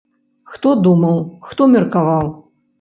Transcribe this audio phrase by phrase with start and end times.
[0.53, 1.21] Хто думаў,
[1.51, 2.37] хто меркаваў!